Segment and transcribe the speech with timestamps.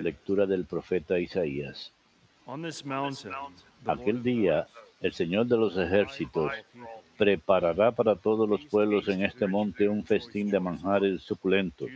[0.00, 1.92] Lectura del profeta Isaías.
[3.86, 4.66] Aquel día
[5.00, 6.50] el Señor de los ejércitos
[7.16, 11.88] preparará para todos los pueblos en este monte un festín de manjares suculentos,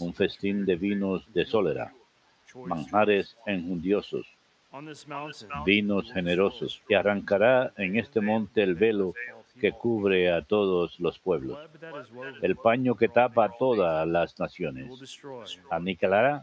[0.00, 1.94] un festín de vinos de sólera,
[2.66, 4.26] manjares enjundiosos,
[5.64, 9.14] vinos generosos, y arrancará en este monte el velo
[9.60, 11.58] que cubre a todos los pueblos,
[12.42, 14.90] el paño que tapa a todas las naciones,
[15.70, 16.42] aniquilará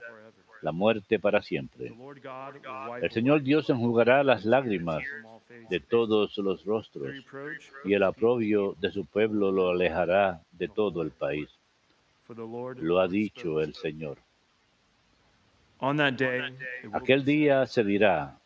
[0.62, 1.94] la muerte para siempre.
[3.02, 5.04] El Señor Dios enjugará las lágrimas
[5.70, 7.12] de todos los rostros,
[7.86, 11.50] y el aprobio de su pueblo lo alejará de todo el país.
[12.78, 13.74] Lo ha dicho el.
[13.74, 14.18] Señor.
[16.94, 18.38] Aquel día se dirá.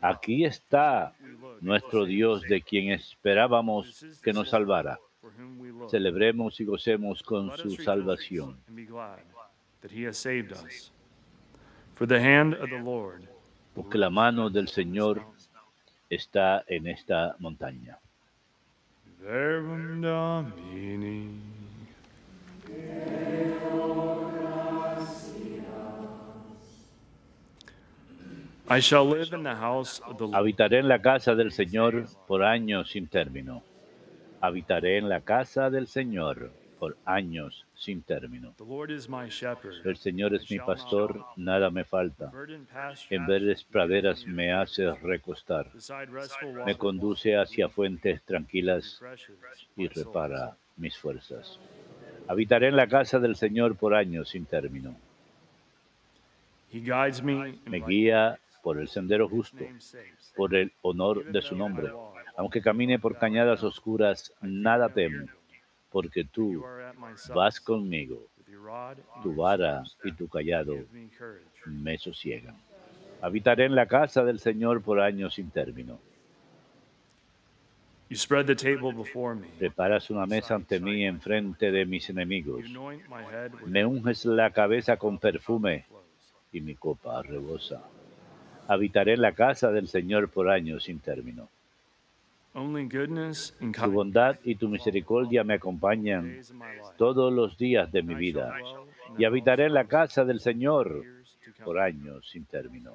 [0.00, 1.14] Aquí está
[1.60, 4.98] nuestro Dios de quien esperábamos que nos salvara.
[5.90, 8.58] Celebremos y gocemos con su salvación.
[13.74, 15.22] Porque la mano del Señor
[16.08, 17.98] está en esta montaña.
[19.20, 21.40] Verbum Domini.
[30.32, 33.62] Habitaré en la casa del Señor por años sin término.
[34.40, 38.54] Habitaré en la casa del Señor por años sin término.
[39.84, 42.32] El Señor es mi pastor, nada me falta.
[43.10, 45.70] En verdes praderas me hace recostar.
[46.64, 49.00] Me conduce hacia fuentes tranquilas
[49.76, 51.58] y repara mis fuerzas.
[52.28, 54.96] Habitaré en la casa del Señor por años sin término.
[57.66, 59.62] Me guía por el sendero justo,
[60.34, 61.92] por el honor de su nombre.
[62.34, 65.26] Aunque camine por cañadas oscuras, nada temo,
[65.90, 66.64] porque tú
[67.34, 68.26] vas conmigo.
[69.22, 70.76] Tu vara y tu callado
[71.66, 72.56] me sosiegan.
[73.20, 76.00] Habitaré en la casa del Señor por años sin término.
[79.58, 82.64] Preparas una mesa ante mí en frente de mis enemigos.
[83.66, 85.86] Me unges la cabeza con perfume
[86.52, 87.82] y mi copa rebosa.
[88.66, 91.48] Habitaré en la casa del Señor por años sin término.
[92.52, 96.38] Tu bondad y tu misericordia me acompañan
[96.96, 98.54] todos los días de mi vida
[99.18, 101.04] y habitaré en la casa del Señor
[101.64, 102.92] por años sin término.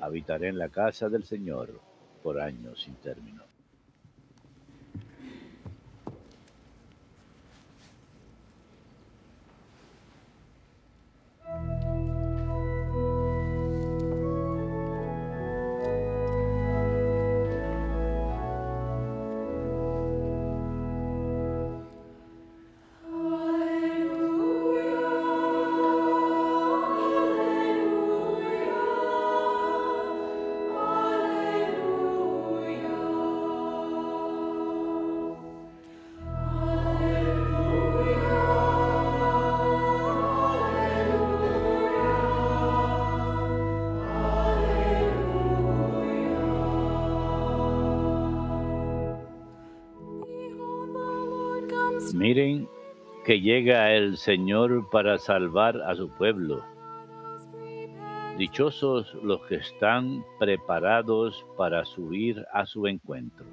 [0.00, 1.80] Habitaré en la casa del Señor
[2.22, 3.42] por años sin término.
[52.24, 52.66] Miren
[53.26, 56.64] que llega el Señor para salvar a su pueblo.
[58.38, 63.44] Dichosos los que están preparados para subir a su encuentro.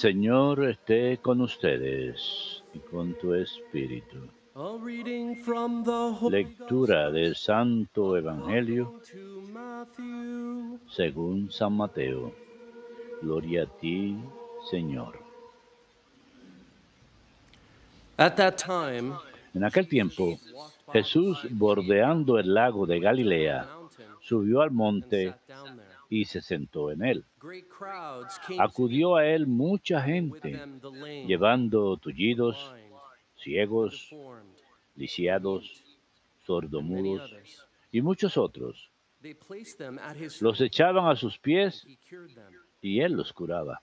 [0.00, 4.16] Señor esté con ustedes y con tu espíritu.
[6.30, 8.98] Lectura del Santo Evangelio
[10.88, 12.32] según San Mateo.
[13.20, 14.16] Gloria a ti,
[14.70, 15.22] Señor.
[19.52, 20.38] En aquel tiempo,
[20.94, 23.68] Jesús, bordeando el lago de Galilea,
[24.22, 25.34] subió al monte.
[26.10, 27.24] Y se sentó en él.
[28.58, 30.60] Acudió a él mucha gente,
[31.26, 32.74] llevando tullidos,
[33.36, 34.14] ciegos,
[34.96, 35.82] lisiados,
[36.44, 37.34] sordomudos
[37.92, 38.90] y muchos otros.
[40.40, 41.86] Los echaban a sus pies
[42.82, 43.80] y él los curaba.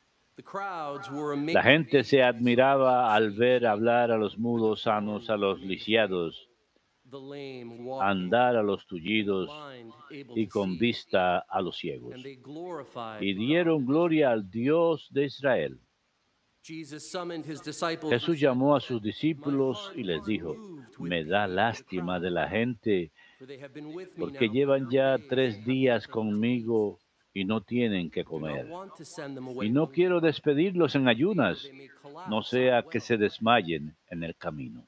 [1.47, 6.46] La gente se admiraba al ver hablar a los mudos sanos, a los lisiados,
[8.01, 9.49] andar a los tullidos
[10.11, 12.15] y con vista a los ciegos.
[13.21, 15.79] Y dieron gloria al Dios de Israel.
[18.09, 20.55] Jesús llamó a sus discípulos y les dijo,
[20.99, 23.11] me da lástima de la gente
[24.17, 26.99] porque llevan ya tres días conmigo
[27.33, 28.67] y no tienen que comer.
[29.61, 31.69] Y no quiero despedirlos en ayunas,
[32.29, 34.87] no sea que se desmayen en el camino.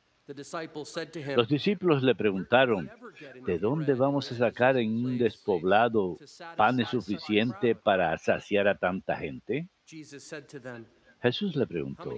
[1.36, 2.90] Los discípulos le preguntaron,
[3.46, 6.18] ¿de dónde vamos a sacar en un despoblado
[6.56, 9.68] pan suficiente para saciar a tanta gente?
[9.86, 10.86] Jesus said to them,
[11.22, 12.14] Jesús le preguntó?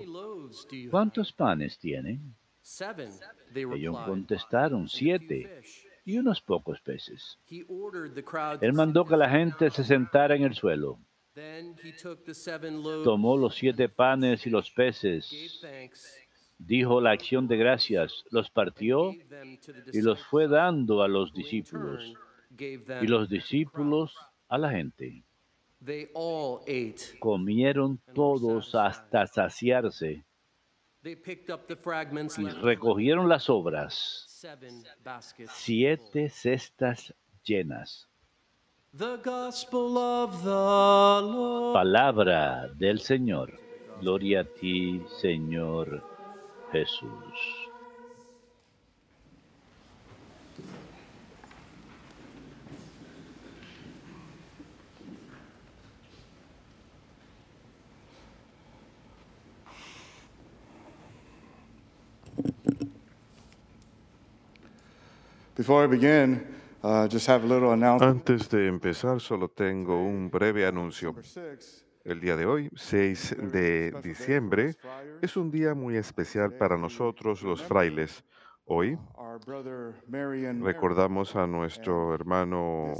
[0.90, 2.36] ¿cuántos panes tienen?
[3.56, 7.40] Ellos contestaron, "And a few siete fish." y unos pocos peces.
[8.60, 11.00] Él mandó que la gente se sentara en el suelo.
[13.04, 15.32] Tomó los siete panes y los peces,
[16.66, 19.12] dijo la acción de gracias, los partió
[19.92, 22.14] y los fue dando a los discípulos
[22.58, 24.16] y los discípulos
[24.48, 25.24] a la gente.
[27.20, 30.24] Comieron todos hasta saciarse
[31.04, 31.16] y
[32.62, 34.46] recogieron las obras,
[35.50, 38.08] siete cestas llenas.
[41.74, 43.60] Palabra del Señor.
[44.02, 46.11] Gloria a ti, Señor
[46.72, 47.72] Jesús.
[65.56, 66.48] Before I begin,
[66.82, 68.28] uh, just have a little announcement.
[68.28, 71.14] Antes de empezar, solo tengo un breve anuncio.
[72.04, 74.76] El día de hoy, 6 de diciembre,
[75.22, 78.24] es un día muy especial para nosotros los frailes.
[78.66, 78.98] Hoy
[80.08, 82.94] Mary, recordamos a nuestro hermano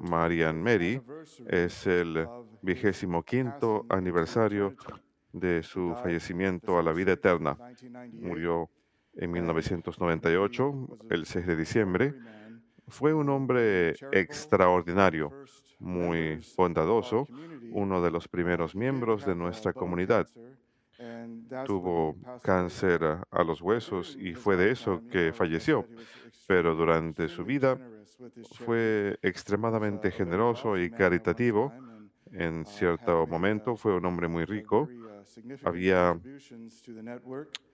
[0.00, 1.00] Marian Mary.
[1.46, 2.28] Es el
[2.62, 5.02] vigésimo quinto aniversario 2022.
[5.32, 7.56] de su fallecimiento a la vida eterna.
[7.58, 8.26] 1998.
[8.28, 8.70] Murió
[9.14, 12.14] en 1998, el 6 de diciembre.
[12.88, 15.32] Fue un hombre extraordinario,
[15.78, 17.26] muy bondadoso,
[17.70, 20.26] uno de los primeros miembros de nuestra comunidad.
[21.64, 23.00] Tuvo cáncer
[23.30, 25.86] a los huesos y fue de eso que falleció,
[26.46, 27.78] pero durante su vida
[28.64, 31.72] fue extremadamente generoso y caritativo.
[32.32, 34.88] En cierto momento fue un hombre muy rico,
[35.64, 36.18] había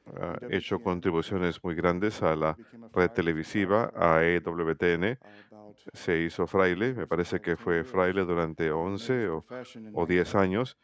[0.06, 2.56] ha hecho contribuciones muy grandes a la
[2.93, 5.19] red televisiva, a EWTN.
[5.93, 9.45] Se hizo fraile, me parece que fue fraile durante 11 o,
[9.93, 10.77] o 10 años.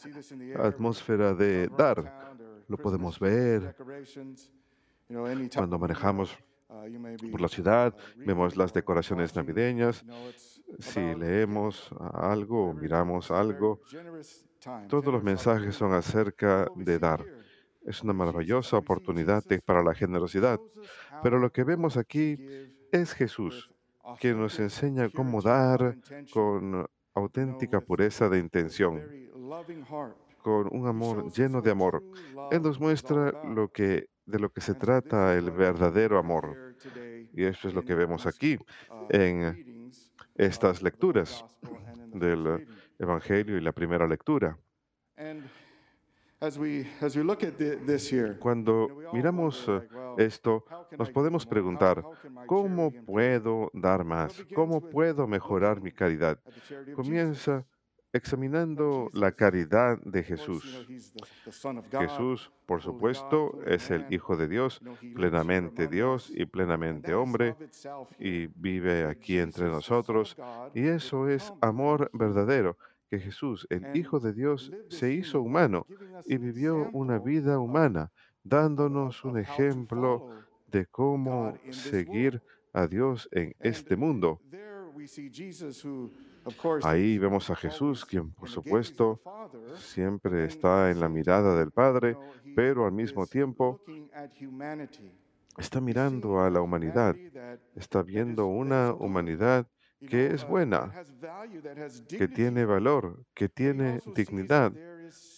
[0.58, 2.26] atmósfera de dar.
[2.68, 3.75] Lo podemos ver
[5.54, 6.37] cuando manejamos
[7.30, 10.04] por la ciudad, vemos las decoraciones navideñas,
[10.78, 13.80] si leemos algo o miramos algo,
[14.88, 17.25] todos los mensajes son acerca de dar.
[17.85, 20.58] Es una maravillosa oportunidad para la generosidad.
[21.23, 22.37] Pero lo que vemos aquí
[22.90, 23.70] es Jesús,
[24.18, 25.96] que nos enseña cómo dar
[26.32, 29.00] con auténtica pureza de intención,
[30.46, 32.04] con un amor lleno de amor.
[32.52, 36.76] Él nos muestra lo que, de lo que se trata el verdadero amor.
[37.32, 38.56] Y eso es lo que vemos aquí
[39.10, 39.90] en
[40.36, 41.44] estas lecturas
[42.14, 42.64] del
[42.96, 44.56] Evangelio y la primera lectura.
[48.38, 49.88] Cuando miramos eh,
[50.18, 50.64] esto,
[50.96, 52.04] nos podemos preguntar,
[52.46, 54.46] ¿cómo puedo dar más?
[54.54, 56.38] ¿Cómo puedo mejorar mi caridad?
[56.94, 57.66] Comienza
[58.16, 60.87] examinando la caridad de Jesús.
[61.90, 64.80] Jesús, por supuesto, es el Hijo de Dios,
[65.14, 67.56] plenamente Dios y plenamente hombre,
[68.18, 70.37] y vive aquí entre nosotros.
[70.75, 72.76] Y eso es amor verdadero,
[73.08, 75.87] que Jesús, el Hijo de Dios, se hizo humano
[76.25, 78.11] y vivió una vida humana,
[78.42, 80.28] dándonos un ejemplo
[80.66, 82.42] de cómo seguir
[82.73, 84.40] a Dios en este mundo.
[86.82, 89.20] Ahí vemos a Jesús, quien por supuesto
[89.76, 92.16] siempre está en la mirada del Padre,
[92.54, 93.80] pero al mismo tiempo
[95.56, 97.16] está mirando a la humanidad,
[97.74, 99.66] está viendo una humanidad
[100.08, 100.92] que es buena,
[102.08, 104.72] que tiene valor, que tiene dignidad,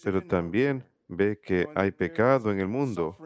[0.02, 3.16] pero también ve que hay pecado en el mundo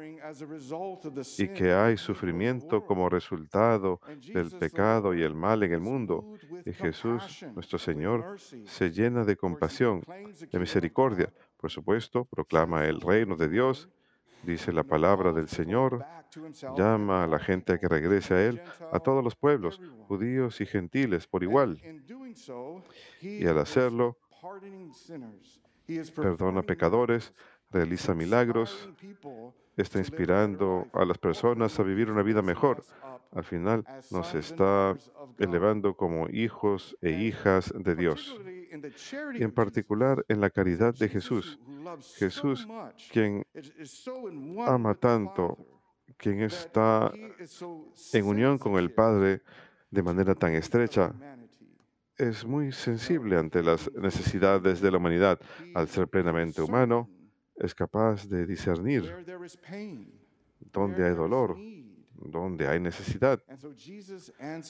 [1.38, 4.00] y que hay sufrimiento como resultado
[4.32, 6.24] del pecado y el mal en el mundo.
[6.64, 10.02] Y Jesús, nuestro Señor, se llena de compasión,
[10.50, 11.32] de misericordia.
[11.56, 13.88] Por supuesto, proclama el reino de Dios,
[14.44, 16.04] dice la palabra del Señor,
[16.76, 18.62] llama a la gente a que regrese a Él,
[18.92, 21.80] a todos los pueblos, judíos y gentiles, por igual.
[23.20, 24.18] Y al hacerlo,
[26.14, 27.34] perdona pecadores,
[27.72, 28.90] realiza milagros,
[29.76, 32.84] está inspirando a las personas a vivir una vida mejor.
[33.32, 34.94] Al final nos está
[35.38, 38.38] elevando como hijos e hijas de Dios.
[39.34, 41.58] Y en particular en la caridad de Jesús.
[42.16, 42.68] Jesús,
[43.10, 43.44] quien
[44.66, 45.58] ama tanto,
[46.16, 47.10] quien está
[48.12, 49.42] en unión con el Padre
[49.90, 51.12] de manera tan estrecha,
[52.16, 55.40] es muy sensible ante las necesidades de la humanidad.
[55.74, 57.08] Al ser plenamente humano,
[57.56, 59.12] es capaz de discernir
[60.72, 61.56] dónde hay dolor,
[62.14, 63.42] dónde hay necesidad.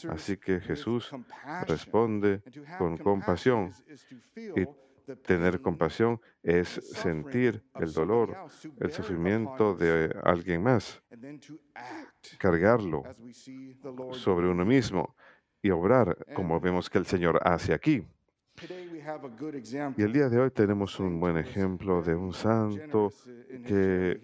[0.09, 1.11] Así que Jesús
[1.67, 2.43] responde
[2.79, 3.73] con compasión.
[4.37, 4.67] Y
[5.23, 8.37] tener compasión es sentir el dolor,
[8.79, 11.03] el sufrimiento de alguien más,
[12.39, 13.03] cargarlo
[14.13, 15.17] sobre uno mismo
[15.61, 18.07] y obrar como vemos que el Señor hace aquí.
[19.97, 23.11] Y el día de hoy tenemos un buen ejemplo de un santo
[23.67, 24.21] que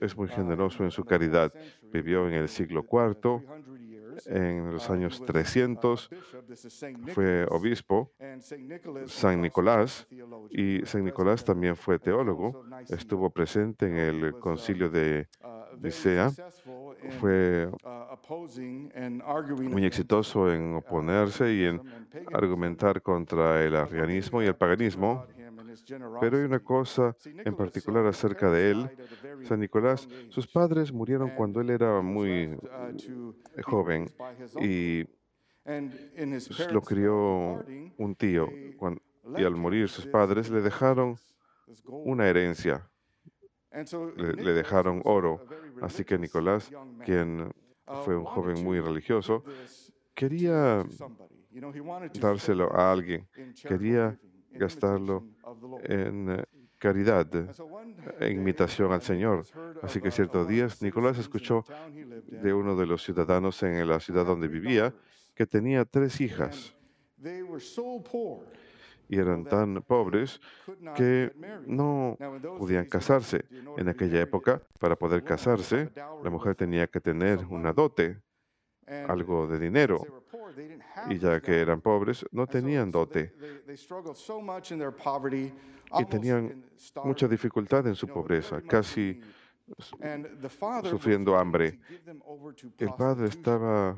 [0.00, 1.52] es muy generoso en su caridad.
[1.92, 3.42] Vivió en el siglo IV,
[4.26, 6.10] en los años 300,
[7.08, 8.12] fue obispo,
[9.06, 10.06] San Nicolás,
[10.50, 15.28] y San Nicolás también fue teólogo, estuvo presente en el concilio de
[17.20, 17.68] Fue
[19.68, 21.82] muy exitoso en oponerse y en
[22.32, 25.26] argumentar contra el arrianismo y el paganismo.
[26.20, 28.90] Pero hay una cosa en particular acerca de él.
[29.44, 32.56] San Nicolás, sus padres murieron cuando él era muy
[33.64, 34.10] joven
[34.60, 35.04] y
[36.70, 37.64] lo crió
[37.96, 38.48] un tío.
[39.36, 41.16] Y al morir sus padres le dejaron
[41.86, 42.88] una herencia,
[44.16, 45.44] le, dejaron oro.
[45.80, 46.70] Así que Nicolás,
[47.04, 47.52] quien
[48.04, 49.44] fue un joven muy religioso,
[50.14, 50.84] quería
[52.20, 53.28] dárselo a alguien,
[53.66, 54.18] quería
[54.50, 55.24] gastarlo
[55.84, 56.44] en eh,
[56.78, 57.26] caridad,
[58.20, 59.44] en imitación al Señor.
[59.82, 61.64] Así que ciertos días Nicolás escuchó
[62.26, 64.94] de uno de los ciudadanos en la ciudad donde vivía
[65.34, 66.74] que tenía tres hijas
[69.12, 70.40] y eran tan pobres
[70.96, 71.30] que
[71.66, 72.16] no
[72.58, 73.44] podían casarse.
[73.76, 78.22] En aquella época, para poder casarse, la mujer tenía que tener una dote,
[78.86, 80.00] algo de dinero.
[81.10, 83.34] Y ya que eran pobres, no tenían dote.
[85.98, 86.64] Y tenían
[87.04, 89.20] mucha dificultad en su pobreza, casi
[90.84, 91.80] sufriendo hambre.
[92.78, 93.94] El padre estaba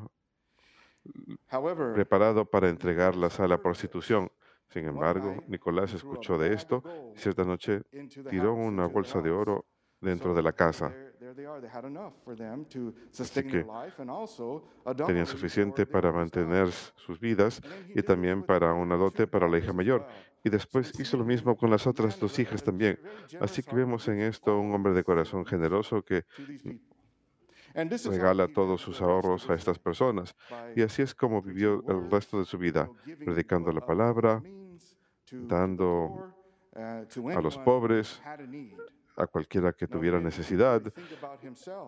[1.93, 4.29] preparado para entregarlas a la prostitución.
[4.69, 6.83] Sin embargo, Nicolás escuchó de esto
[7.15, 7.81] y cierta noche
[8.29, 9.65] tiró una bolsa de oro
[10.01, 10.93] dentro de la casa.
[13.19, 13.65] Así que
[15.05, 17.61] tenían suficiente para mantener sus vidas
[17.93, 20.05] y también para una dote para la hija mayor.
[20.43, 22.99] Y después hizo lo mismo con las otras dos hijas también.
[23.39, 26.25] Así que vemos en esto un hombre de corazón generoso que
[28.05, 30.35] regala todos sus ahorros a estas personas.
[30.75, 32.89] Y así es como vivió el resto de su vida,
[33.23, 34.41] predicando la palabra,
[35.31, 36.33] dando
[36.75, 38.21] a los pobres,
[39.17, 40.81] a cualquiera que tuviera necesidad.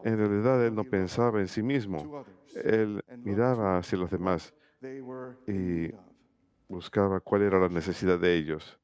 [0.04, 2.26] En realidad él no pensaba en sí mismo,
[2.56, 4.54] él miraba hacia los demás
[5.48, 5.92] y
[6.68, 8.80] buscaba cuál era la necesidad de ellos.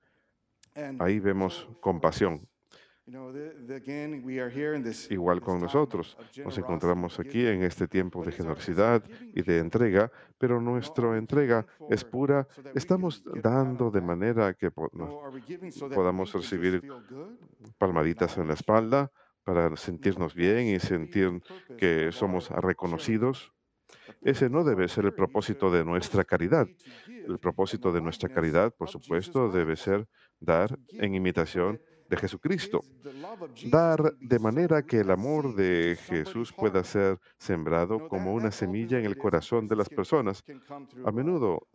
[0.99, 2.47] Ahí vemos compasión.
[5.09, 9.03] Igual con nosotros, nos encontramos aquí en este tiempo de generosidad
[9.35, 12.47] y de entrega, pero nuestra entrega es pura.
[12.73, 16.81] Estamos dando de manera que podamos recibir
[17.77, 19.11] palmaditas en la espalda
[19.43, 21.41] para sentirnos bien y sentir
[21.77, 23.51] que somos reconocidos.
[24.21, 26.67] Ese no debe ser el propósito de nuestra caridad.
[27.07, 30.07] El propósito de nuestra caridad, por supuesto, debe ser
[30.39, 31.81] dar en imitación
[32.13, 32.83] de Jesucristo.
[33.65, 39.05] Dar de manera que el amor de Jesús pueda ser sembrado como una semilla en
[39.05, 40.43] el corazón de las personas.
[41.05, 41.67] A menudo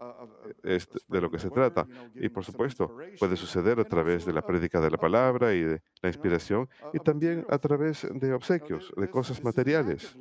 [0.62, 1.87] es de lo que se trata.
[2.14, 5.83] Y por supuesto, puede suceder a través de la prédica de la palabra y de
[6.02, 10.16] la inspiración y también a través de obsequios, de cosas materiales.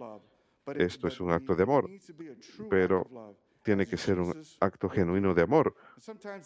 [0.75, 1.89] Esto es un acto de amor,
[2.69, 3.07] pero
[3.67, 5.75] tiene que ser un acto genuino de amor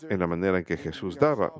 [0.10, 1.54] en la manera en que Jesús daba.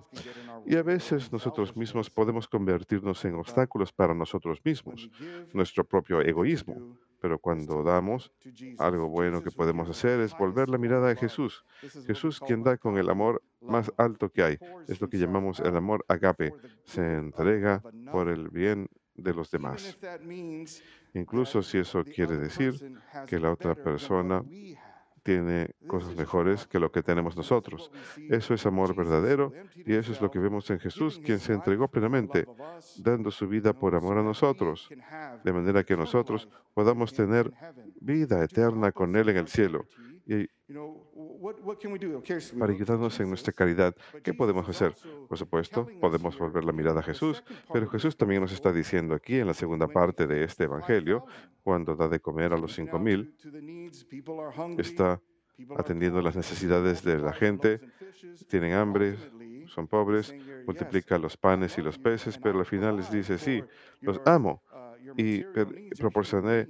[0.66, 5.12] Y a veces nosotros mismos podemos convertirnos en obstáculos para nosotros mismos,
[5.54, 6.98] nuestro propio egoísmo.
[7.20, 8.32] Pero cuando damos,
[8.80, 11.64] algo bueno que podemos hacer es volver la mirada a Jesús.
[12.08, 14.58] Jesús quien da con el amor más alto que hay.
[14.88, 16.56] Es lo que llamamos el amor agape.
[16.86, 19.96] Se entrega por el bien de los demás.
[21.14, 24.44] Incluso si eso quiere decir que la otra persona
[25.24, 27.92] tiene cosas mejores que lo que tenemos nosotros.
[28.30, 31.88] Eso es amor verdadero y eso es lo que vemos en Jesús, quien se entregó
[31.88, 32.48] plenamente,
[32.98, 34.90] dando su vida por amor a nosotros,
[35.44, 37.52] de manera que nosotros podamos tener
[38.00, 39.86] vida eterna con Él en el cielo.
[40.26, 40.48] Y
[42.58, 44.96] para ayudarnos en nuestra caridad, ¿qué podemos hacer?
[45.28, 49.36] Por supuesto, podemos volver la mirada a Jesús, pero Jesús también nos está diciendo aquí
[49.38, 51.26] en la segunda parte de este Evangelio,
[51.64, 53.34] cuando da de comer a los cinco mil,
[54.78, 55.20] está
[55.78, 57.82] atendiendo las necesidades de la gente,
[58.48, 59.18] tienen hambre,
[59.68, 60.34] son pobres,
[60.66, 63.62] multiplica los panes y los peces, pero al final les dice, sí,
[64.02, 64.62] los amo
[65.18, 65.68] y per-
[66.00, 66.68] proporcioné,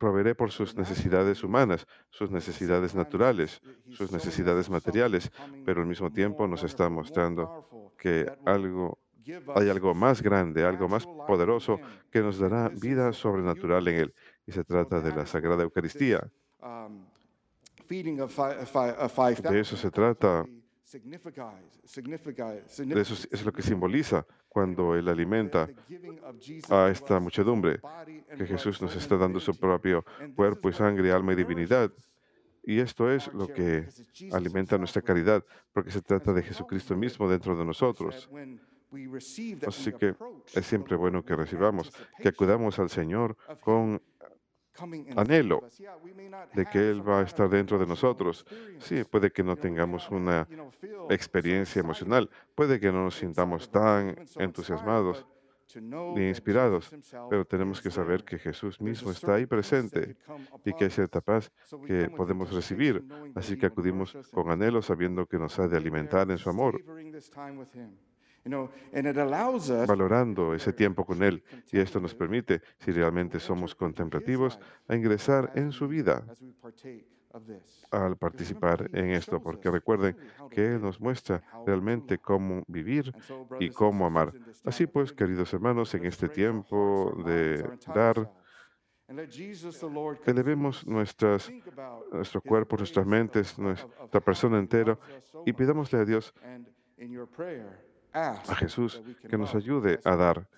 [0.00, 5.30] proveeré por sus necesidades humanas, sus necesidades naturales, sus necesidades materiales,
[5.64, 8.98] pero al mismo tiempo nos está mostrando que algo,
[9.54, 11.78] hay algo más grande, algo más poderoso
[12.10, 14.14] que nos dará vida sobrenatural en él.
[14.46, 16.26] Y se trata de la Sagrada Eucaristía.
[19.52, 20.46] De eso se trata.
[22.94, 25.68] De eso es- lo que simboliza cuando Él alimenta
[26.68, 27.80] a esta muchedumbre,
[28.36, 31.90] que Jesús nos está dando su propio cuerpo y sangre, alma y divinidad.
[32.64, 33.86] Y esto es lo que
[34.32, 38.28] alimenta nuestra caridad, porque se trata de Jesucristo mismo dentro de nosotros.
[39.66, 40.16] Así que
[40.52, 44.02] es siempre bueno que recibamos, que acudamos al Señor con
[45.16, 45.62] anhelo
[46.54, 48.44] de que Él va a estar dentro de nosotros.
[48.78, 50.46] Sí, puede que no tengamos una
[51.08, 55.26] experiencia emocional, puede que no nos sintamos tan entusiasmados
[56.14, 56.90] ni inspirados,
[57.28, 60.16] pero tenemos que saber que Jesús mismo está ahí presente
[60.64, 61.52] y que hay cierta paz
[61.86, 63.04] que podemos recibir.
[63.34, 66.82] Así que acudimos con anhelo sabiendo que nos ha de alimentar en su amor,
[69.86, 71.42] valorando ese tiempo con Él.
[71.70, 76.24] Y esto nos permite, si realmente somos contemplativos, a ingresar en su vida
[77.90, 80.16] al participar en esto, porque recuerden
[80.50, 83.12] que Él nos muestra realmente cómo vivir
[83.58, 84.32] y cómo amar.
[84.64, 88.30] Así pues, queridos hermanos, en este tiempo de dar,
[90.26, 91.50] elevemos nuestras,
[92.12, 94.98] nuestro cuerpo, nuestras mentes, nuestra persona entera
[95.44, 96.34] y pidámosle a Dios,
[98.12, 100.48] a Jesús, que nos ayude a dar.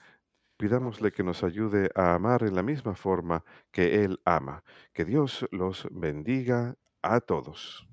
[0.57, 4.63] Pidámosle que nos ayude a amar en la misma forma que Él ama.
[4.93, 7.89] Que Dios los bendiga a todos.